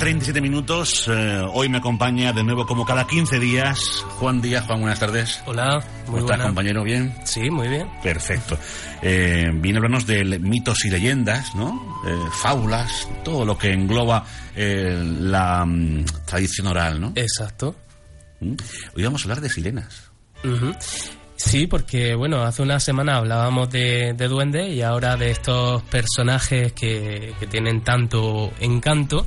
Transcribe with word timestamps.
37 0.00 0.40
minutos. 0.40 1.06
eh, 1.08 1.44
hoy 1.52 1.68
me 1.68 1.76
acompaña 1.76 2.32
de 2.32 2.42
nuevo, 2.42 2.66
como 2.66 2.86
cada 2.86 3.06
15 3.06 3.38
días, 3.38 3.78
Juan 4.18 4.40
Díaz. 4.40 4.64
Juan, 4.66 4.80
buenas 4.80 4.98
tardes. 4.98 5.42
Hola, 5.44 5.84
¿Cómo 6.06 6.12
muy 6.12 6.20
estás, 6.20 6.38
buena. 6.38 6.44
compañero? 6.44 6.82
¿Bien? 6.84 7.14
Sí, 7.26 7.50
muy 7.50 7.68
bien. 7.68 7.86
Perfecto. 8.02 8.56
Eh, 9.02 9.50
viene 9.52 9.76
a 9.76 9.80
hablarnos 9.80 10.06
de 10.06 10.24
mitos 10.38 10.86
y 10.86 10.90
leyendas, 10.90 11.54
¿no? 11.54 12.00
Eh, 12.06 12.16
fábulas, 12.32 13.08
todo 13.22 13.44
lo 13.44 13.58
que 13.58 13.74
engloba 13.74 14.24
eh, 14.56 14.98
la 15.20 15.66
mm, 15.66 16.06
tradición 16.24 16.68
oral, 16.68 16.98
¿no? 16.98 17.12
Exacto. 17.14 17.76
¿Mm? 18.40 18.54
Hoy 18.96 19.04
vamos 19.04 19.20
a 19.20 19.24
hablar 19.24 19.42
de 19.42 19.50
sirenas. 19.50 20.10
Ujú. 20.42 20.72
Sí, 21.36 21.66
porque 21.66 22.14
bueno, 22.14 22.42
hace 22.42 22.62
una 22.62 22.80
semana 22.80 23.16
hablábamos 23.18 23.68
de, 23.70 24.14
de 24.14 24.28
duendes 24.28 24.72
y 24.74 24.80
ahora 24.80 25.18
de 25.18 25.30
estos 25.30 25.82
personajes 25.82 26.72
que, 26.72 27.34
que 27.38 27.46
tienen 27.46 27.82
tanto 27.82 28.50
encanto 28.60 29.26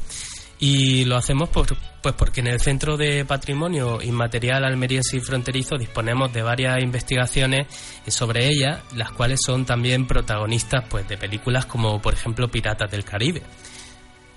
y 0.66 1.04
lo 1.04 1.18
hacemos 1.18 1.50
por, 1.50 1.68
pues 2.02 2.16
porque 2.16 2.40
en 2.40 2.48
el 2.48 2.62
Centro 2.62 2.96
de 2.96 3.26
Patrimonio 3.26 4.02
Inmaterial 4.02 4.64
Almeriense 4.64 5.18
y 5.18 5.20
Fronterizo 5.20 5.76
disponemos 5.78 6.32
de 6.32 6.42
varias 6.42 6.82
investigaciones 6.82 7.68
sobre 8.08 8.48
ellas, 8.48 8.80
las 8.96 9.12
cuales 9.12 9.42
son 9.46 9.66
también 9.66 10.08
protagonistas 10.08 10.86
pues 10.90 11.06
de 11.10 11.18
películas 11.18 11.66
como 11.66 12.02
por 12.02 12.14
ejemplo 12.14 12.48
Piratas 12.48 12.90
del 12.90 13.04
Caribe. 13.04 13.42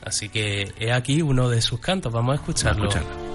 Así 0.03 0.29
que 0.29 0.73
he 0.81 0.93
aquí 0.93 1.23
uno 1.23 1.49
de 1.49 1.63
sus 1.63 1.79
cantos, 1.79 2.13
vamos 2.13 2.33
a 2.33 2.35
escucharlo. 2.35 2.89
Vamos 2.89 2.97
a 2.97 2.99
escucharlo. 2.99 3.26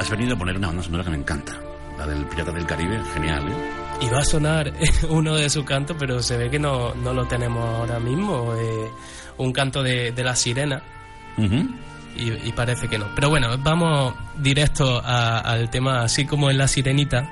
Has 0.00 0.10
venido 0.10 0.34
a 0.34 0.38
poner 0.38 0.56
una 0.56 0.68
banda 0.68 0.82
sonora 0.82 1.04
que 1.04 1.10
me 1.10 1.16
encanta. 1.18 1.52
La 1.98 2.06
del 2.06 2.24
Pirata 2.26 2.50
del 2.52 2.66
Caribe, 2.66 2.98
genial, 3.14 3.46
¿eh? 3.48 3.54
Y 4.02 4.08
va 4.08 4.20
a 4.20 4.24
sonar 4.24 4.72
uno 5.10 5.34
de 5.36 5.50
sus 5.50 5.64
cantos, 5.64 5.96
pero 5.98 6.22
se 6.22 6.36
ve 6.38 6.48
que 6.50 6.58
no, 6.58 6.94
no 6.94 7.12
lo 7.12 7.26
tenemos 7.26 7.62
ahora 7.62 7.98
mismo. 8.00 8.54
eh, 8.54 8.88
un 9.38 9.52
canto 9.52 9.82
de, 9.82 10.12
de 10.12 10.24
la 10.24 10.34
sirena. 10.36 10.82
Y, 12.16 12.32
y 12.48 12.52
parece 12.52 12.88
que 12.88 12.98
no. 12.98 13.06
Pero 13.14 13.30
bueno, 13.30 13.56
vamos 13.58 14.14
directo 14.36 15.00
a- 15.02 15.38
al 15.38 15.70
tema, 15.70 16.02
así 16.02 16.26
como 16.26 16.50
en 16.50 16.58
La 16.58 16.68
Sirenita, 16.68 17.30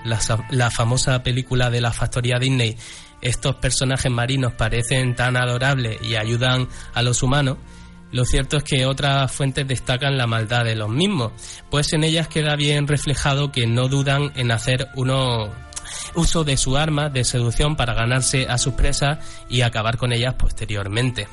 la 0.51 0.71
famosa 0.71 1.23
película 1.23 1.69
de 1.71 1.81
la 1.83 1.93
factoría 1.93 2.39
Disney, 2.39 2.77
estos 3.21 3.57
personajes 3.57 4.11
marinos 4.11 4.53
parecen 4.55 5.15
tan 5.17 5.37
adorables 5.37 6.01
y 6.03 6.15
ayudan 6.17 6.69
a 6.95 7.03
los 7.03 7.23
humanos. 7.23 7.59
Lo 8.11 8.25
cierto 8.25 8.57
es 8.57 8.65
que 8.65 8.87
otras 8.87 9.31
fuentes 9.31 9.67
destacan 9.69 10.17
la 10.17 10.27
maldad 10.27 10.65
de 10.65 10.75
los 10.75 10.89
mismos, 10.89 11.33
pues 11.71 11.93
en 11.93 12.05
ellas 12.05 12.29
queda 12.29 12.57
bien 12.57 12.87
reflejado 12.87 13.53
que 13.53 13.67
no 13.67 13.89
dudan 13.89 14.33
en 14.35 14.51
hacer 14.51 14.89
uso 16.15 16.45
de 16.45 16.57
su 16.57 16.77
arma 16.77 17.11
de 17.11 17.25
seducción 17.25 17.77
para 17.77 17.95
ganarse 17.95 18.47
a 18.49 18.57
sus 18.57 18.75
presas 18.75 19.19
y 19.49 19.61
acabar 19.61 19.99
con 19.99 20.13
ellas 20.13 20.35
posteriormente. 20.35 21.29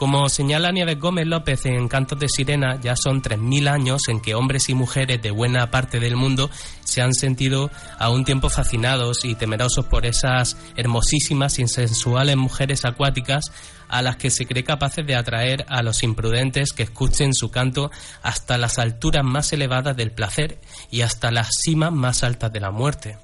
Como 0.00 0.30
señala 0.30 0.72
Nieves 0.72 0.98
Gómez 0.98 1.26
López 1.26 1.66
en 1.66 1.86
Cantos 1.86 2.18
de 2.18 2.30
Sirena, 2.30 2.80
ya 2.80 2.96
son 2.96 3.20
3.000 3.20 3.68
años 3.68 4.08
en 4.08 4.20
que 4.20 4.34
hombres 4.34 4.70
y 4.70 4.74
mujeres 4.74 5.20
de 5.20 5.30
buena 5.30 5.70
parte 5.70 6.00
del 6.00 6.16
mundo 6.16 6.48
se 6.84 7.02
han 7.02 7.12
sentido 7.12 7.70
a 7.98 8.08
un 8.08 8.24
tiempo 8.24 8.48
fascinados 8.48 9.26
y 9.26 9.34
temerosos 9.34 9.84
por 9.84 10.06
esas 10.06 10.56
hermosísimas 10.74 11.58
y 11.58 11.68
sensuales 11.68 12.38
mujeres 12.38 12.86
acuáticas 12.86 13.52
a 13.90 14.00
las 14.00 14.16
que 14.16 14.30
se 14.30 14.46
cree 14.46 14.64
capaces 14.64 15.06
de 15.06 15.16
atraer 15.16 15.66
a 15.68 15.82
los 15.82 16.02
imprudentes 16.02 16.72
que 16.72 16.84
escuchen 16.84 17.34
su 17.34 17.50
canto 17.50 17.90
hasta 18.22 18.56
las 18.56 18.78
alturas 18.78 19.22
más 19.22 19.52
elevadas 19.52 19.98
del 19.98 20.12
placer 20.12 20.60
y 20.90 21.02
hasta 21.02 21.30
las 21.30 21.50
cimas 21.62 21.92
más 21.92 22.24
altas 22.24 22.50
de 22.50 22.60
la 22.60 22.70
muerte. 22.70 23.18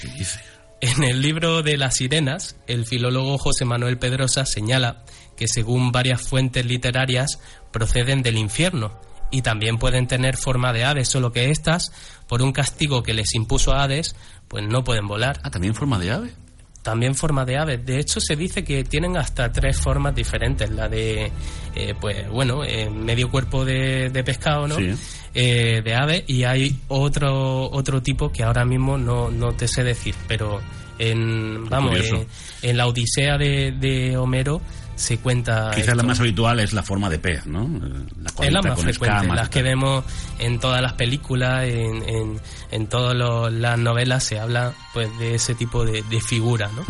¿Qué 0.00 0.08
dices? 0.08 0.40
En 0.80 1.04
el 1.04 1.20
libro 1.20 1.62
de 1.62 1.76
las 1.76 1.96
sirenas, 1.96 2.56
el 2.66 2.86
filólogo 2.86 3.36
José 3.36 3.66
Manuel 3.66 3.98
Pedrosa 3.98 4.46
señala 4.46 5.02
que 5.36 5.48
según 5.48 5.92
varias 5.92 6.22
fuentes 6.22 6.64
literarias 6.64 7.40
proceden 7.72 8.22
del 8.22 8.38
infierno 8.38 8.98
y 9.30 9.42
también 9.42 9.78
pueden 9.78 10.06
tener 10.06 10.36
forma 10.36 10.72
de 10.72 10.84
aves, 10.84 11.08
solo 11.08 11.32
que 11.32 11.50
éstas, 11.50 11.92
por 12.28 12.42
un 12.42 12.52
castigo 12.52 13.02
que 13.02 13.14
les 13.14 13.34
impuso 13.34 13.72
a 13.72 13.82
Hades, 13.82 14.14
pues 14.48 14.64
no 14.66 14.84
pueden 14.84 15.06
volar. 15.06 15.40
Ah, 15.42 15.50
también 15.50 15.74
forma 15.74 15.98
de 15.98 16.12
ave. 16.12 16.30
También 16.82 17.16
forma 17.16 17.44
de 17.44 17.58
aves. 17.58 17.84
De 17.84 17.98
hecho, 17.98 18.20
se 18.20 18.36
dice 18.36 18.62
que 18.62 18.84
tienen 18.84 19.16
hasta 19.16 19.50
tres 19.50 19.80
formas 19.80 20.14
diferentes. 20.14 20.70
La 20.70 20.88
de, 20.88 21.32
eh, 21.74 21.94
pues 22.00 22.28
bueno, 22.30 22.62
eh, 22.62 22.88
medio 22.88 23.28
cuerpo 23.28 23.64
de, 23.64 24.08
de 24.10 24.22
pescado, 24.22 24.68
¿no? 24.68 24.76
Sí. 24.76 24.94
Eh, 25.38 25.82
de 25.84 25.94
ave 25.94 26.24
y 26.26 26.44
hay 26.44 26.80
otro 26.88 27.70
otro 27.70 28.00
tipo 28.02 28.32
que 28.32 28.42
ahora 28.42 28.64
mismo 28.64 28.96
no, 28.96 29.30
no 29.30 29.52
te 29.52 29.68
sé 29.68 29.84
decir, 29.84 30.14
pero 30.26 30.62
en 30.98 31.68
vamos 31.68 31.98
eh, 31.98 32.26
en 32.62 32.76
la 32.78 32.86
Odisea 32.86 33.36
de, 33.36 33.72
de 33.72 34.16
Homero 34.16 34.62
se 34.96 35.18
cuenta 35.18 35.70
Quizás 35.74 35.94
la 35.96 36.02
más 36.02 36.18
habitual 36.20 36.58
es 36.58 36.72
la 36.72 36.82
forma 36.82 37.08
de 37.08 37.18
pez, 37.18 37.46
¿no? 37.46 37.64
Eh, 37.64 37.90
La 38.22 38.30
es 38.46 38.52
la 38.52 38.62
más 38.62 38.80
frecuente, 38.80 39.16
escamas 39.16 39.36
las 39.36 39.48
que 39.50 39.62
vemos 39.62 40.04
en 40.38 40.58
todas 40.58 40.82
las 40.82 40.94
películas, 40.94 41.64
en, 41.68 42.02
en, 42.08 42.40
en 42.72 42.86
todas 42.88 43.14
las 43.52 43.78
novelas 43.78 44.24
se 44.24 44.38
habla 44.40 44.72
pues 44.92 45.08
de 45.18 45.34
ese 45.36 45.54
tipo 45.54 45.84
de, 45.84 46.02
de 46.10 46.20
figura, 46.20 46.68
¿no? 46.74 46.84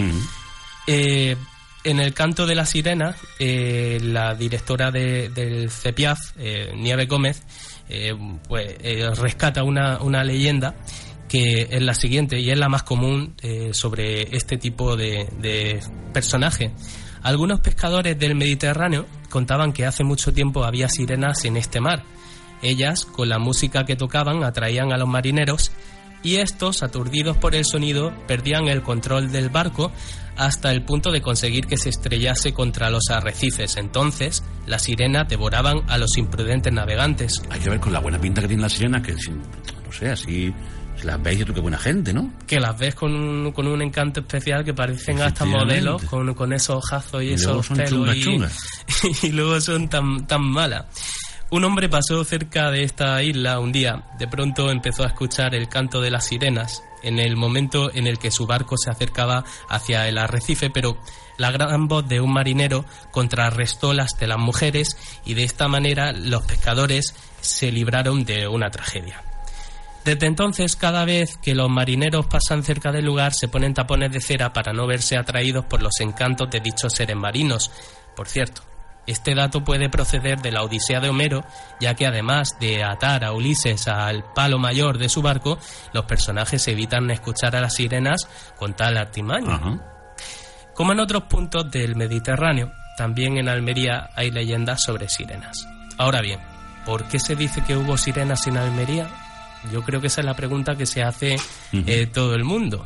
Eh, 0.86 1.36
en 1.84 2.00
el 2.00 2.14
canto 2.14 2.46
de 2.46 2.54
la 2.54 2.66
sirena, 2.66 3.14
eh, 3.38 3.98
la 4.02 4.34
directora 4.34 4.90
de- 4.90 5.28
del 5.28 5.70
CEPIAF, 5.70 6.18
eh, 6.38 6.72
Nieve 6.76 7.06
Gómez, 7.06 7.42
eh, 7.88 8.12
pues 8.48 8.76
rescata 9.18 9.62
una, 9.62 9.98
una 10.00 10.24
leyenda 10.24 10.74
que 11.28 11.68
es 11.70 11.82
la 11.82 11.94
siguiente 11.94 12.38
y 12.40 12.50
es 12.50 12.58
la 12.58 12.68
más 12.68 12.82
común 12.84 13.34
eh, 13.42 13.70
sobre 13.72 14.36
este 14.36 14.58
tipo 14.58 14.96
de, 14.96 15.28
de 15.40 15.80
personaje. 16.12 16.72
Algunos 17.22 17.60
pescadores 17.60 18.19
del 18.19 18.34
Mediterráneo 18.34 19.06
contaban 19.31 19.72
que 19.72 19.87
hace 19.87 20.04
mucho 20.04 20.32
tiempo 20.32 20.65
había 20.65 20.88
sirenas 20.88 21.44
en 21.44 21.56
este 21.56 21.81
mar. 21.81 22.04
Ellas, 22.62 23.04
con 23.04 23.28
la 23.28 23.38
música 23.38 23.84
que 23.84 23.97
tocaban, 23.97 24.44
atraían 24.44 24.93
a 24.93 24.97
los 24.97 25.09
marineros 25.09 25.72
y 26.22 26.37
estos, 26.37 26.82
aturdidos 26.82 27.37
por 27.37 27.54
el 27.54 27.65
sonido, 27.65 28.12
perdían 28.27 28.69
el 28.69 28.82
control 28.82 29.31
del 29.31 29.49
barco 29.49 29.93
hasta 30.37 30.72
el 30.72 30.82
punto 30.82 31.10
de 31.10 31.22
conseguir 31.22 31.66
que 31.66 31.77
se 31.77 31.88
estrellase 31.88 32.53
contra 32.53 32.91
los 32.91 33.10
arrecifes. 33.10 33.77
Entonces, 33.77 34.43
las 34.66 34.83
sirenas 34.83 35.28
devoraban 35.28 35.83
a 35.88 35.98
los 35.98 36.16
imprudentes 36.16 36.72
navegantes. 36.72 37.43
Hay 37.50 37.60
que 37.60 37.71
ver 37.71 37.81
con 37.81 37.93
la 37.93 38.00
buena 38.00 38.19
pinta 38.21 38.41
que 38.41 38.48
tiene 38.48 38.62
la 38.62 38.69
sirena, 38.69 39.03
que 39.03 39.12
no 39.12 39.93
sé, 39.93 40.10
así 40.10 40.53
las 41.02 41.22
veis, 41.22 41.38
yo 41.38 41.44
creo 41.44 41.54
que 41.54 41.60
buena 41.60 41.78
gente, 41.78 42.12
¿no? 42.12 42.32
Que 42.47 42.60
las 42.60 42.78
ves 42.78 42.94
con 42.94 43.15
un, 43.15 43.53
con 43.53 43.66
un 43.66 43.82
encanto 43.82 44.21
especial 44.21 44.65
que 44.65 44.74
parecen 44.74 45.21
hasta 45.21 45.44
modelos, 45.44 46.03
con, 46.04 46.34
con 46.34 46.53
esos 46.53 46.76
ojazos 46.76 47.22
y, 47.22 47.26
Y 47.26 47.32
esos 47.34 47.68
pelos. 47.68 48.16
y, 48.16 48.41
y 49.26 49.32
luego 49.32 49.60
son 49.60 49.88
tan, 49.88 50.26
tan 50.26 50.42
malas. 50.42 50.86
Un 51.48 51.65
hombre 51.65 51.88
pasó 51.88 52.24
cerca 52.24 52.71
de 52.71 52.82
esta 52.82 53.22
isla 53.22 53.60
un 53.60 53.71
día. 53.71 54.04
De 54.18 54.26
pronto 54.26 54.71
empezó 54.71 55.04
a 55.04 55.09
escuchar 55.09 55.54
el 55.54 55.68
canto 55.68 56.00
de 56.00 56.10
las 56.10 56.26
sirenas 56.26 56.82
en 57.04 57.21
el 57.21 57.36
momento 57.36 57.94
en 57.94 58.09
el 58.09 58.18
que 58.18 58.32
su 58.32 58.47
barco 58.47 58.76
se 58.76 58.91
acercaba 58.91 59.44
hacia 59.68 60.09
el 60.09 60.18
arrecife, 60.18 60.71
pero 60.71 60.98
la 61.38 61.53
gran 61.53 61.86
voz 61.86 62.09
de 62.09 62.21
un 62.21 62.32
marinero 62.32 62.84
contrarrestó 63.12 63.92
las 63.92 64.18
de 64.18 64.26
las 64.26 64.38
mujeres 64.38 64.97
y 65.24 65.34
de 65.34 65.44
esta 65.44 65.68
manera 65.68 66.12
los 66.12 66.42
pescadores 66.44 67.15
se 67.41 67.71
libraron 67.71 68.24
de 68.24 68.48
una 68.48 68.71
tragedia. 68.71 69.22
Desde 70.06 70.28
entonces, 70.28 70.76
cada 70.76 71.04
vez 71.04 71.36
que 71.36 71.56
los 71.56 71.68
marineros 71.68 72.26
pasan 72.26 72.62
cerca 72.62 72.92
del 72.92 73.04
lugar, 73.04 73.34
se 73.34 73.48
ponen 73.48 73.74
tapones 73.74 74.12
de 74.12 74.20
cera 74.20 74.53
para 74.53 74.72
no 74.72 74.86
verse 74.86 75.16
atraídos 75.16 75.64
por 75.64 75.82
los 75.82 75.98
encantos 75.98 76.48
de 76.48 76.60
dichos 76.60 76.92
seres 76.92 77.16
marinos. 77.16 77.72
Por 78.14 78.28
cierto, 78.28 78.62
Este 79.06 79.36
dato 79.36 79.62
puede 79.62 79.88
proceder 79.88 80.42
de 80.42 80.50
la 80.50 80.64
Odisea 80.64 81.00
de 81.00 81.08
Homero, 81.08 81.44
ya 81.80 81.94
que 81.94 82.06
además 82.06 82.56
de 82.58 82.82
atar 82.82 83.24
a 83.24 83.32
Ulises 83.32 83.86
al 83.86 84.24
palo 84.34 84.58
mayor 84.58 84.98
de 84.98 85.08
su 85.08 85.22
barco, 85.22 85.58
los 85.92 86.06
personajes 86.06 86.66
evitan 86.66 87.09
escuchar 87.10 87.54
a 87.54 87.60
las 87.60 87.74
sirenas 87.74 88.28
con 88.59 88.74
tal 88.74 88.97
artimaña. 88.97 89.60
Como 90.74 90.92
en 90.92 91.00
otros 91.00 91.24
puntos 91.24 91.70
del 91.70 91.94
Mediterráneo, 91.94 92.72
también 92.97 93.38
en 93.38 93.48
Almería 93.48 94.10
hay 94.16 94.32
leyendas 94.32 94.82
sobre 94.82 95.09
sirenas. 95.09 95.66
Ahora 95.98 96.20
bien, 96.20 96.41
¿por 96.84 97.04
qué 97.04 97.20
se 97.20 97.36
dice 97.36 97.62
que 97.62 97.76
hubo 97.76 97.97
sirenas 97.97 98.44
en 98.48 98.56
Almería? 98.56 99.09
Yo 99.72 99.83
creo 99.83 100.01
que 100.01 100.07
esa 100.07 100.21
es 100.21 100.27
la 100.27 100.34
pregunta 100.34 100.77
que 100.77 100.86
se 100.86 101.03
hace 101.03 101.36
eh, 101.72 102.07
todo 102.13 102.34
el 102.34 102.45
mundo. 102.45 102.84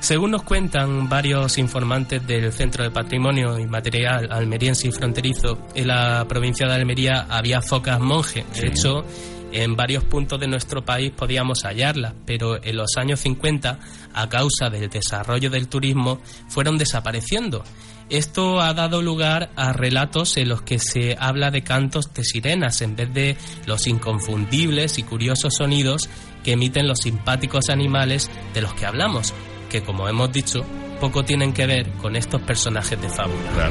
Según 0.00 0.30
nos 0.30 0.42
cuentan 0.42 1.08
varios 1.10 1.58
informantes 1.58 2.26
del 2.26 2.50
Centro 2.52 2.82
de 2.82 2.90
Patrimonio 2.90 3.58
Inmaterial 3.58 4.32
Almeriense 4.32 4.88
y 4.88 4.92
Fronterizo, 4.92 5.68
en 5.74 5.88
la 5.88 6.24
provincia 6.26 6.66
de 6.66 6.74
Almería 6.74 7.26
había 7.28 7.60
focas 7.60 8.00
monje. 8.00 8.44
De 8.54 8.68
hecho, 8.68 9.04
en 9.52 9.76
varios 9.76 10.04
puntos 10.04 10.38
de 10.40 10.46
nuestro 10.46 10.84
país 10.84 11.12
podíamos 11.14 11.64
hallarlas, 11.64 12.14
pero 12.26 12.62
en 12.62 12.76
los 12.76 12.96
años 12.96 13.20
50, 13.20 13.78
a 14.12 14.28
causa 14.28 14.70
del 14.70 14.88
desarrollo 14.88 15.50
del 15.50 15.68
turismo, 15.68 16.20
fueron 16.48 16.78
desapareciendo. 16.78 17.64
Esto 18.08 18.60
ha 18.60 18.74
dado 18.74 19.02
lugar 19.02 19.50
a 19.54 19.72
relatos 19.72 20.36
en 20.36 20.48
los 20.48 20.62
que 20.62 20.80
se 20.80 21.16
habla 21.18 21.52
de 21.52 21.62
cantos 21.62 22.12
de 22.12 22.24
sirenas 22.24 22.82
en 22.82 22.96
vez 22.96 23.14
de 23.14 23.36
los 23.66 23.86
inconfundibles 23.86 24.98
y 24.98 25.04
curiosos 25.04 25.54
sonidos 25.54 26.08
que 26.42 26.52
emiten 26.52 26.88
los 26.88 27.00
simpáticos 27.00 27.68
animales 27.68 28.28
de 28.52 28.62
los 28.62 28.74
que 28.74 28.86
hablamos, 28.86 29.32
que 29.68 29.82
como 29.82 30.08
hemos 30.08 30.32
dicho, 30.32 30.64
poco 31.00 31.24
tienen 31.24 31.52
que 31.52 31.66
ver 31.66 31.88
con 31.92 32.16
estos 32.16 32.42
personajes 32.42 33.00
de 33.00 33.08
fábula. 33.08 33.70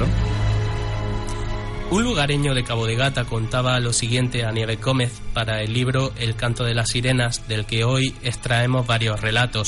Un 1.91 2.03
lugareño 2.03 2.53
de 2.53 2.63
Cabo 2.63 2.85
de 2.85 2.95
Gata 2.95 3.25
contaba 3.25 3.79
lo 3.79 3.93
siguiente 3.93 4.45
a 4.45 4.51
Nieves 4.51 4.79
Gómez 4.79 5.21
para 5.33 5.63
el 5.63 5.73
libro 5.73 6.13
El 6.17 6.35
canto 6.35 6.63
de 6.63 6.75
las 6.75 6.89
sirenas, 6.89 7.47
del 7.47 7.65
que 7.65 7.83
hoy 7.83 8.13
extraemos 8.21 8.85
varios 8.85 9.19
relatos. 9.19 9.67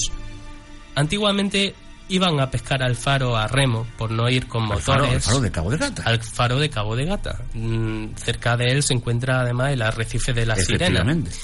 Antiguamente 0.94 1.73
iban 2.09 2.39
a 2.39 2.51
pescar 2.51 2.83
al 2.83 2.95
faro 2.95 3.35
a 3.35 3.47
remo 3.47 3.88
por 3.97 4.12
no 4.12 4.29
ir 4.29 4.47
con 4.47 4.68
motores. 4.68 5.13
Al 5.13 5.21
faro, 5.21 5.41
de 5.41 5.51
Cabo 5.51 5.71
de 5.71 5.77
Gata. 5.77 6.03
Al 6.06 6.21
faro 6.21 6.59
de 6.59 6.69
Cabo 6.69 6.95
de 6.95 7.06
Gata. 7.06 7.41
Mm, 7.56 8.13
cerca 8.15 8.56
de 8.56 8.67
él 8.67 8.83
se 8.83 8.94
encuentra 8.94 9.41
además 9.41 9.71
el 9.71 9.81
arrecife 9.81 10.31
de 10.31 10.45
las 10.45 10.63
sirenas. 10.63 11.39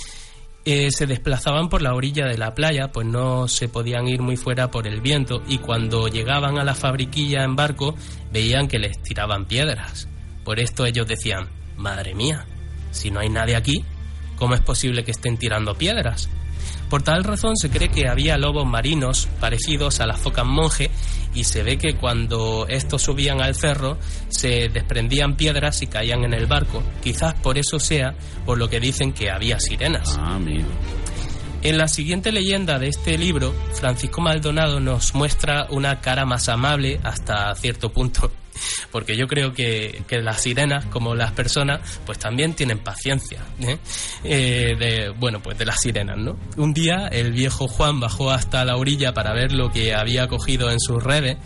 Eh, 0.64 0.90
se 0.92 1.08
desplazaban 1.08 1.70
por 1.70 1.82
la 1.82 1.96
orilla 1.96 2.26
de 2.28 2.38
la 2.38 2.54
playa, 2.54 2.92
pues 2.92 3.08
no 3.08 3.48
se 3.48 3.68
podían 3.68 4.08
ir 4.08 4.22
muy 4.22 4.38
fuera 4.38 4.70
por 4.70 4.86
el 4.86 5.02
viento 5.02 5.42
y 5.48 5.58
cuando 5.58 6.08
llegaban 6.08 6.60
a 6.60 6.64
la 6.64 6.76
fabriquilla 6.76 7.44
en 7.44 7.56
barco 7.56 7.96
veían 8.32 8.68
que 8.68 8.78
les 8.78 9.02
tiraban 9.02 9.46
piedras. 9.46 10.08
Por 10.48 10.62
esto 10.62 10.86
ellos 10.86 11.06
decían, 11.06 11.50
madre 11.76 12.16
mía, 12.16 12.46
si 12.92 13.12
no 13.12 13.20
hay 13.20 13.28
nadie 13.28 13.58
aquí, 13.58 13.84
¿cómo 14.38 14.56
es 14.56 14.62
posible 14.62 15.04
que 15.04 15.12
estén 15.12 15.36
tirando 15.36 15.76
piedras? 15.76 16.30
Por 16.90 17.04
tal 17.04 17.26
razón 17.26 17.58
se 17.58 17.70
cree 17.70 17.90
que 17.90 18.08
había 18.08 18.38
lobos 18.38 18.66
marinos 18.66 19.28
parecidos 19.42 20.00
a 20.00 20.06
las 20.06 20.22
focas 20.22 20.46
monje 20.46 20.90
y 21.34 21.44
se 21.44 21.64
ve 21.64 21.78
que 21.78 21.96
cuando 21.96 22.66
estos 22.70 23.02
subían 23.02 23.42
al 23.42 23.56
cerro 23.56 23.98
se 24.30 24.70
desprendían 24.70 25.36
piedras 25.36 25.82
y 25.82 25.88
caían 25.88 26.24
en 26.24 26.34
el 26.34 26.46
barco. 26.46 26.82
Quizás 27.04 27.34
por 27.34 27.58
eso 27.58 27.78
sea 27.78 28.16
por 28.46 28.58
lo 28.58 28.70
que 28.70 28.80
dicen 28.80 29.12
que 29.12 29.30
había 29.30 29.60
sirenas. 29.60 30.18
Ah. 30.18 30.40
En 31.62 31.78
la 31.78 31.90
siguiente 31.90 32.32
leyenda 32.32 32.80
de 32.80 32.88
este 32.88 33.18
libro, 33.18 33.54
Francisco 33.74 34.22
Maldonado 34.22 34.80
nos 34.80 35.14
muestra 35.14 35.68
una 35.72 36.00
cara 36.00 36.26
más 36.26 36.48
amable 36.48 37.02
hasta 37.04 37.54
cierto 37.56 37.92
punto 37.92 38.32
porque 38.92 39.16
yo 39.16 39.28
creo 39.28 39.54
que, 39.54 40.04
las 40.10 40.42
sirenas, 40.42 40.86
como 40.86 41.16
las 41.16 41.32
personas, 41.32 42.00
pues 42.06 42.20
también 42.20 42.54
tienen 42.54 42.80
paciencia, 42.80 43.44
¿eh? 43.60 43.78
Eh, 44.24 44.76
de, 44.78 45.10
bueno, 45.10 45.42
pues 45.42 45.58
de 45.58 45.66
las 45.66 45.80
sirenas, 45.80 46.18
¿no? 46.18 46.38
Un 46.58 46.74
día 46.74 47.08
el 47.08 47.32
viejo 47.32 47.68
Juan 47.68 48.00
bajó 48.00 48.32
hasta 48.32 48.64
la 48.66 48.78
orilla 48.78 49.14
para 49.14 49.34
ver 49.34 49.52
lo 49.52 49.72
que 49.72 49.94
había 49.94 50.28
cogido 50.28 50.72
en 50.72 50.80
sus 50.80 51.04
redes. 51.04 51.38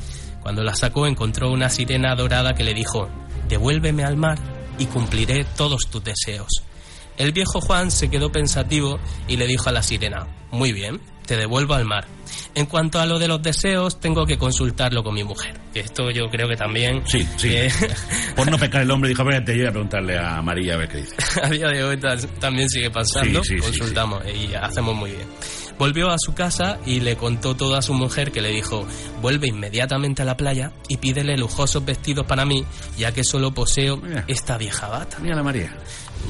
Cuando 0.42 0.64
la 0.64 0.76
sacó 0.76 1.08
encontró 1.08 1.52
una 1.52 1.70
sirena 1.70 2.16
dorada 2.16 2.54
que 2.54 2.64
le 2.64 2.74
dijo, 2.74 3.10
devuélveme 3.48 4.04
al 4.04 4.18
mar 4.18 4.40
y 4.80 4.86
cumpliré 4.86 5.46
todos 5.56 5.88
tus 5.90 6.04
deseos. 6.04 6.64
El 7.18 7.34
viejo 7.34 7.62
Juan 7.62 7.92
se 7.92 8.10
quedó 8.10 8.32
pensativo 8.32 9.00
y 9.28 9.38
le 9.38 9.46
dijo 9.46 9.70
a 9.70 9.72
la 9.72 9.84
sirena, 9.84 10.28
muy 10.50 10.72
bien, 10.74 11.00
te 11.32 11.38
devuelvo 11.38 11.76
al 11.76 11.86
mar. 11.86 12.06
En 12.56 12.66
cuanto 12.66 13.00
a 13.00 13.06
lo 13.06 13.18
de 13.18 13.30
los 13.30 13.42
deseos, 13.42 14.02
tengo 14.02 14.26
que 14.26 14.38
consultarlo 14.38 15.02
con 15.02 15.14
mi 15.14 15.24
mujer. 15.24 15.58
Esto 15.74 16.12
yo 16.12 16.30
creo 16.30 16.50
que 16.50 16.58
también... 16.58 17.04
Sí, 17.06 17.26
sí. 17.38 17.56
Por 18.36 18.52
no 18.52 18.58
pecar 18.58 18.82
el 18.82 18.92
hombre, 18.92 19.08
dijo, 19.08 19.24
te 19.24 19.56
voy 19.56 19.66
a 19.66 19.72
preguntarle 19.72 20.20
a 20.20 20.42
María 20.42 20.74
a 20.74 20.78
ver 20.78 20.90
qué 20.90 20.98
dice. 20.98 21.16
a 21.42 21.48
día 21.48 21.68
de 21.70 21.86
hoy 21.86 21.98
también 22.38 22.68
sigue 22.68 22.92
pasando. 22.92 23.42
Consultamos 23.62 24.24
y 24.26 24.54
hacemos 24.56 24.94
muy 24.94 25.12
bien. 25.12 25.26
Volvió 25.80 26.10
a 26.10 26.18
su 26.20 26.34
casa 26.34 26.80
y 26.86 27.00
le 27.00 27.16
contó 27.16 27.56
todo 27.56 27.78
a 27.78 27.82
su 27.82 27.94
mujer 27.94 28.34
que 28.34 28.42
le 28.42 28.50
dijo, 28.50 28.86
vuelve 29.22 29.48
inmediatamente 29.48 30.24
a 30.24 30.26
la 30.26 30.36
playa 30.36 30.74
y 30.90 30.98
pídele 30.98 31.38
lujosos 31.38 31.86
vestidos 31.86 32.26
para 32.26 32.44
mí, 32.44 32.66
ya 32.98 33.14
que 33.14 33.24
solo 33.24 33.54
poseo 33.54 34.02
esta 34.28 34.58
vieja 34.58 34.90
bata. 34.90 35.18
Mira 35.22 35.38
la 35.38 35.44
María 35.44 35.74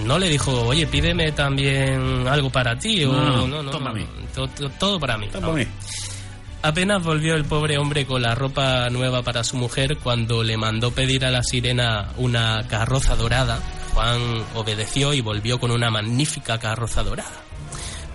no 0.06 0.20
le 0.20 0.30
dijo, 0.30 0.52
oye, 0.68 0.88
pídeme 0.88 1.32
también 1.32 2.28
algo 2.28 2.50
para 2.50 2.78
ti 2.78 3.04
o 3.06 3.12
no, 3.12 3.48
no, 3.48 3.64
no, 3.64 3.94
mí. 3.94 4.06
Todo, 4.80 5.00
para 5.00 5.18
mí. 5.18 5.28
Todo 5.28 5.42
para 5.42 5.54
mí. 5.54 5.68
Apenas 6.64 7.04
volvió 7.04 7.36
el 7.36 7.46
pobre 7.46 7.80
hombre 7.80 8.06
con 8.06 8.22
la 8.22 8.36
ropa 8.36 8.88
nueva 8.92 9.24
para 9.24 9.44
su 9.44 9.58
mujer 9.58 9.98
cuando 9.98 10.44
le 10.44 10.58
mandó 10.58 10.92
pedir 10.92 11.26
a 11.26 11.32
la 11.32 11.42
sirena 11.42 12.10
una 12.18 12.68
carroza 12.68 13.16
dorada. 13.16 13.60
Juan 13.94 14.44
obedeció 14.56 15.14
y 15.14 15.22
volvió 15.22 15.60
con 15.60 15.72
una 15.72 15.90
magnífica 15.90 16.60
carroza 16.60 17.04
dorada. 17.04 17.32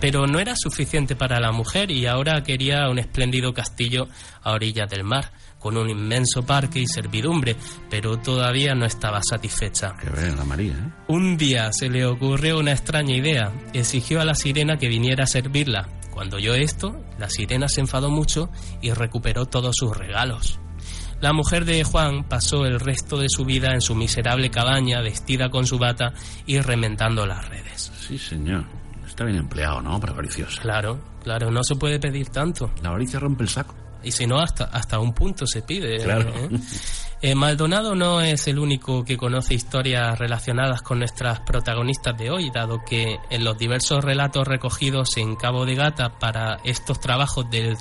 Pero 0.00 0.26
no 0.26 0.38
era 0.38 0.54
suficiente 0.56 1.16
para 1.16 1.40
la 1.40 1.50
mujer 1.50 1.90
y 1.90 2.06
ahora 2.06 2.42
quería 2.44 2.88
un 2.88 2.98
espléndido 2.98 3.52
castillo 3.52 4.08
a 4.42 4.52
orillas 4.52 4.88
del 4.88 5.02
mar 5.02 5.32
con 5.66 5.76
un 5.76 5.90
inmenso 5.90 6.46
parque 6.46 6.78
y 6.78 6.86
servidumbre, 6.86 7.56
pero 7.90 8.18
todavía 8.18 8.76
no 8.76 8.86
estaba 8.86 9.20
satisfecha. 9.28 9.96
la 10.36 10.44
María, 10.44 10.74
¿eh? 10.74 10.92
Un 11.08 11.36
día 11.36 11.72
se 11.72 11.88
le 11.88 12.06
ocurrió 12.06 12.60
una 12.60 12.70
extraña 12.70 13.16
idea. 13.16 13.50
Exigió 13.72 14.20
a 14.20 14.24
la 14.24 14.36
sirena 14.36 14.76
que 14.76 14.86
viniera 14.86 15.24
a 15.24 15.26
servirla. 15.26 15.88
Cuando 16.12 16.36
oyó 16.36 16.54
esto, 16.54 17.04
la 17.18 17.28
sirena 17.28 17.66
se 17.66 17.80
enfadó 17.80 18.10
mucho 18.10 18.48
y 18.80 18.92
recuperó 18.92 19.46
todos 19.46 19.74
sus 19.76 19.96
regalos. 19.96 20.60
La 21.20 21.32
mujer 21.32 21.64
de 21.64 21.82
Juan 21.82 22.22
pasó 22.28 22.64
el 22.64 22.78
resto 22.78 23.16
de 23.18 23.28
su 23.28 23.44
vida 23.44 23.74
en 23.74 23.80
su 23.80 23.96
miserable 23.96 24.52
cabaña, 24.52 25.00
vestida 25.00 25.50
con 25.50 25.66
su 25.66 25.80
bata 25.80 26.12
y 26.46 26.60
rementando 26.60 27.26
las 27.26 27.48
redes. 27.48 27.90
Sí, 28.06 28.18
señor. 28.18 28.66
Está 29.04 29.24
bien 29.24 29.38
empleado, 29.38 29.82
¿no? 29.82 29.98
Para. 29.98 30.14
Claro, 30.62 31.00
claro, 31.24 31.50
no 31.50 31.64
se 31.64 31.74
puede 31.74 31.98
pedir 31.98 32.28
tanto. 32.28 32.70
La 32.84 32.90
avaricia 32.90 33.18
rompe 33.18 33.42
el 33.42 33.48
saco 33.48 33.74
y 34.02 34.12
si 34.12 34.26
no, 34.26 34.40
hasta, 34.40 34.64
hasta 34.64 34.98
un 34.98 35.12
punto 35.12 35.46
se 35.46 35.62
pide. 35.62 35.98
Claro. 35.98 36.30
¿eh? 36.30 36.48
Eh, 37.22 37.34
Maldonado 37.34 37.94
no 37.94 38.20
es 38.20 38.46
el 38.46 38.58
único 38.58 39.04
que 39.04 39.16
conoce 39.16 39.54
historias 39.54 40.18
relacionadas 40.18 40.82
con 40.82 40.98
nuestras 40.98 41.40
protagonistas 41.40 42.16
de 42.16 42.30
hoy, 42.30 42.50
dado 42.50 42.84
que 42.84 43.18
en 43.30 43.44
los 43.44 43.56
diversos 43.56 44.04
relatos 44.04 44.46
recogidos 44.46 45.16
en 45.16 45.34
Cabo 45.34 45.64
de 45.64 45.74
Gata 45.74 46.18
para 46.18 46.60
estos 46.64 47.00
trabajos 47.00 47.48
del, 47.50 47.76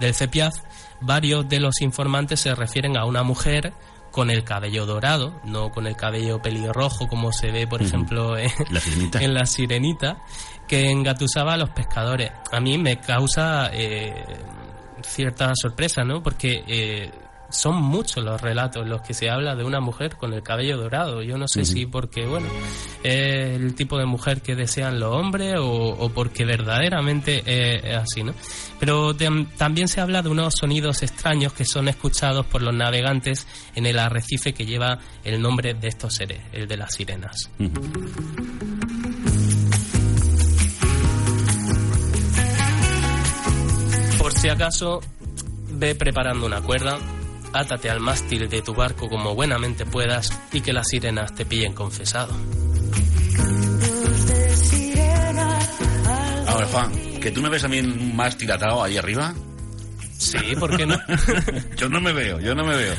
del 0.00 0.14
CEPIAZ, 0.14 0.62
varios 1.00 1.48
de 1.48 1.60
los 1.60 1.80
informantes 1.82 2.40
se 2.40 2.54
refieren 2.54 2.96
a 2.96 3.04
una 3.04 3.22
mujer 3.22 3.74
con 4.10 4.30
el 4.30 4.42
cabello 4.42 4.86
dorado, 4.86 5.40
no 5.44 5.70
con 5.70 5.86
el 5.86 5.94
cabello 5.94 6.40
pelirrojo 6.40 7.08
como 7.08 7.30
se 7.32 7.52
ve, 7.52 7.66
por 7.66 7.82
ejemplo, 7.82 8.36
en 8.38 9.34
la, 9.34 9.46
sirenita, 9.46 10.22
que 10.66 10.90
engatusaba 10.90 11.54
a 11.54 11.56
los 11.56 11.70
pescadores. 11.70 12.32
A 12.50 12.58
mí 12.58 12.78
me 12.78 12.98
causa 12.98 13.70
eh, 13.72 14.24
cierta 15.02 15.52
sorpresa, 15.54 16.04
¿no? 16.04 16.22
Porque 16.22 16.62
eh, 16.66 17.10
son 17.50 17.82
muchos 17.82 18.22
los 18.22 18.40
relatos 18.40 18.82
en 18.82 18.90
los 18.90 19.02
que 19.02 19.14
se 19.14 19.30
habla 19.30 19.54
de 19.54 19.64
una 19.64 19.80
mujer 19.80 20.16
con 20.16 20.32
el 20.32 20.42
cabello 20.42 20.76
dorado. 20.76 21.22
Yo 21.22 21.38
no 21.38 21.48
sé 21.48 21.64
si 21.64 21.86
porque, 21.86 22.26
bueno, 22.26 22.46
es 23.02 23.58
el 23.58 23.74
tipo 23.74 23.98
de 23.98 24.04
mujer 24.04 24.42
que 24.42 24.54
desean 24.54 25.00
los 25.00 25.14
hombres 25.14 25.54
o, 25.58 26.10
porque 26.14 26.44
verdaderamente 26.44 27.42
es, 27.46 27.96
así, 27.96 28.22
¿no? 28.22 28.34
Pero 28.78 29.16
también 29.56 29.88
se 29.88 30.00
habla 30.00 30.22
de 30.22 30.28
unos 30.28 30.54
sonidos 30.58 31.02
extraños 31.02 31.52
que 31.52 31.64
son 31.64 31.88
escuchados 31.88 32.46
por 32.46 32.62
los 32.62 32.74
navegantes 32.74 33.46
en 33.74 33.86
el 33.86 33.98
arrecife 33.98 34.52
que 34.52 34.66
lleva 34.66 34.98
el 35.24 35.40
nombre 35.40 35.74
de 35.74 35.88
estos 35.88 36.14
seres, 36.14 36.40
el 36.52 36.68
de 36.68 36.76
las 36.76 36.94
sirenas. 36.94 37.50
Por 37.58 38.97
si 44.48 44.52
acaso, 44.52 45.00
ve 45.72 45.94
preparando 45.94 46.46
una 46.46 46.62
cuerda, 46.62 46.98
átate 47.52 47.90
al 47.90 48.00
mástil 48.00 48.48
de 48.48 48.62
tu 48.62 48.74
barco 48.74 49.06
como 49.06 49.34
buenamente 49.34 49.84
puedas 49.84 50.30
y 50.52 50.62
que 50.62 50.72
las 50.72 50.88
sirenas 50.88 51.34
te 51.34 51.44
pillen 51.44 51.74
confesado. 51.74 52.34
Ahora, 56.46 56.66
Juan, 56.66 56.92
que 57.20 57.30
tú 57.30 57.42
me 57.42 57.50
ves 57.50 57.64
a 57.64 57.68
mí 57.68 57.80
un 57.80 58.16
mástil 58.16 58.50
atado 58.50 58.82
ahí 58.82 58.96
arriba. 58.96 59.34
Sí, 60.16 60.38
¿por 60.58 60.74
qué 60.74 60.86
no? 60.86 60.98
yo 61.76 61.90
no 61.90 62.00
me 62.00 62.14
veo, 62.14 62.40
yo 62.40 62.54
no 62.54 62.64
me 62.64 62.74
veo. 62.74 62.94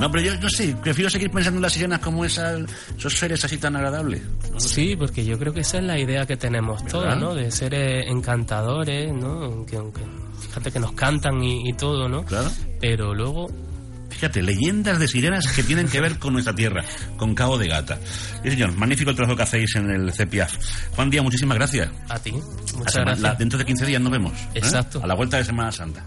No, 0.00 0.10
pero 0.10 0.24
yo 0.24 0.40
no 0.40 0.48
sé, 0.48 0.74
prefiero 0.82 1.10
seguir 1.10 1.30
pensando 1.30 1.58
en 1.58 1.62
las 1.62 1.74
sirenas 1.74 2.00
como 2.00 2.24
esas, 2.24 2.62
esos 2.96 3.12
seres 3.12 3.44
así 3.44 3.58
tan 3.58 3.76
agradables. 3.76 4.22
Sí, 4.56 4.96
porque 4.96 5.26
yo 5.26 5.38
creo 5.38 5.52
que 5.52 5.60
esa 5.60 5.76
es 5.76 5.84
la 5.84 5.98
idea 5.98 6.24
que 6.24 6.38
tenemos 6.38 6.82
todos, 6.86 7.18
¿no? 7.18 7.34
De 7.34 7.50
seres 7.50 8.06
encantadores, 8.08 9.12
¿no? 9.12 9.44
Aunque, 9.44 9.76
aunque 9.76 10.00
fíjate 10.40 10.70
que 10.72 10.80
nos 10.80 10.92
cantan 10.92 11.42
y, 11.42 11.68
y 11.68 11.72
todo, 11.74 12.08
¿no? 12.08 12.24
Claro. 12.24 12.50
Pero 12.80 13.14
luego 13.14 13.46
Fíjate, 14.08 14.40
leyendas 14.42 14.98
de 14.98 15.08
sirenas 15.08 15.46
que 15.52 15.62
tienen 15.62 15.88
que 15.88 16.00
ver 16.00 16.18
con 16.18 16.32
nuestra 16.32 16.54
tierra, 16.54 16.82
con 17.18 17.34
Cabo 17.34 17.58
de 17.58 17.68
Gata. 17.68 17.98
Sí, 18.42 18.50
señor, 18.50 18.72
magnífico 18.74 19.10
el 19.10 19.16
trabajo 19.16 19.36
que 19.36 19.42
hacéis 19.42 19.74
en 19.76 19.90
el 19.90 20.10
CEPIAF. 20.12 20.56
Juan 20.94 21.10
Díaz, 21.10 21.22
muchísimas 21.24 21.58
gracias. 21.58 21.90
a 22.08 22.18
ti. 22.18 22.32
Muchas 22.32 22.94
gracias. 22.94 23.20
la- 23.20 23.34
dentro 23.34 23.58
de 23.58 23.66
15 23.66 23.84
días 23.84 24.00
nos 24.00 24.10
vemos. 24.12 24.32
¿eh? 24.32 24.48
Exacto. 24.54 25.02
A 25.02 25.06
la 25.06 25.14
vuelta 25.14 25.36
de 25.36 25.44
Semana 25.44 25.70
Santa. 25.70 26.06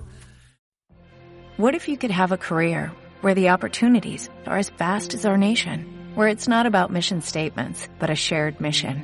What 1.57 1.75
if 1.75 1.87
you 1.87 1.97
could 1.97 2.11
have 2.11 2.31
a 2.33 2.37
career 2.37 2.91
where 3.21 3.35
the 3.35 3.51
opportunities 3.51 4.31
are 4.47 4.57
as 4.57 4.71
vast 4.79 5.13
as 5.13 5.25
our 5.25 5.37
nation, 5.37 5.85
where 6.15 6.31
it's 6.31 6.47
not 6.47 6.65
about 6.65 6.89
mission 6.89 7.21
statements, 7.21 7.89
but 7.99 8.09
a 8.09 8.15
shared 8.15 8.59
mission? 8.59 9.03